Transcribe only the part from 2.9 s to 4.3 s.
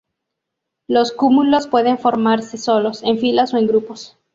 en filas o en grupos.